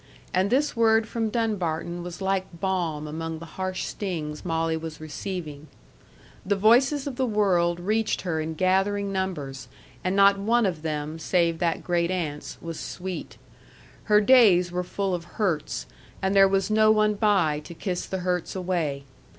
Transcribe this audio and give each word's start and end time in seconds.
And 0.33 0.49
this 0.49 0.75
word 0.75 1.07
from 1.07 1.29
Dunbarton 1.29 2.01
was 2.01 2.23
like 2.23 2.59
balm 2.59 3.05
among 3.07 3.37
the 3.37 3.45
harsh 3.45 3.83
stings 3.83 4.43
Molly 4.43 4.75
was 4.75 4.99
receiving. 4.99 5.67
The 6.43 6.55
voices 6.55 7.05
of 7.05 7.17
the 7.17 7.25
world 7.27 7.79
reached 7.79 8.21
her 8.21 8.41
in 8.41 8.55
gathering 8.55 9.11
numbers, 9.11 9.67
and 10.03 10.15
not 10.15 10.39
one 10.39 10.65
of 10.65 10.81
them 10.81 11.19
save 11.19 11.59
that 11.59 11.83
great 11.83 12.09
aunt's 12.09 12.57
was 12.63 12.79
sweet. 12.79 13.37
Her 14.05 14.21
days 14.21 14.71
were 14.71 14.83
full 14.83 15.13
of 15.13 15.25
hurts; 15.37 15.85
and 16.19 16.33
there 16.33 16.47
was 16.49 16.71
no 16.71 16.89
one 16.89 17.13
by 17.13 17.59
to 17.59 17.75
kiss 17.75 18.07
the 18.07 18.21
hurts 18.25 18.55
away. 18.55 19.03